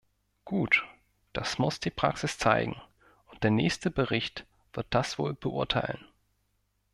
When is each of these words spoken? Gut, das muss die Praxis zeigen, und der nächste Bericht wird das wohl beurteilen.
Gut, 0.45 0.83
das 1.31 1.59
muss 1.59 1.79
die 1.79 1.91
Praxis 1.91 2.39
zeigen, 2.39 2.75
und 3.27 3.43
der 3.43 3.51
nächste 3.51 3.91
Bericht 3.91 4.47
wird 4.73 4.87
das 4.89 5.19
wohl 5.19 5.35
beurteilen. 5.35 6.03